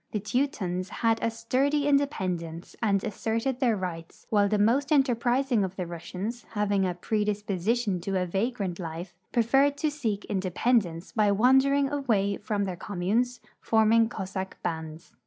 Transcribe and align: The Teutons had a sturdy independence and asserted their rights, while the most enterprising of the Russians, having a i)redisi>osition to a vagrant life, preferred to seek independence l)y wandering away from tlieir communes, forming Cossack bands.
The 0.13 0.19
Teutons 0.19 0.89
had 0.89 1.21
a 1.21 1.29
sturdy 1.29 1.87
independence 1.87 2.75
and 2.81 3.03
asserted 3.03 3.59
their 3.59 3.77
rights, 3.77 4.25
while 4.31 4.49
the 4.49 4.57
most 4.57 4.91
enterprising 4.91 5.63
of 5.63 5.75
the 5.75 5.85
Russians, 5.85 6.43
having 6.53 6.87
a 6.87 6.95
i)redisi>osition 6.95 8.01
to 8.01 8.19
a 8.19 8.25
vagrant 8.25 8.79
life, 8.79 9.13
preferred 9.31 9.77
to 9.77 9.91
seek 9.91 10.25
independence 10.25 11.13
l)y 11.15 11.29
wandering 11.31 11.87
away 11.91 12.37
from 12.37 12.65
tlieir 12.65 12.79
communes, 12.79 13.41
forming 13.59 14.09
Cossack 14.09 14.57
bands. 14.63 15.13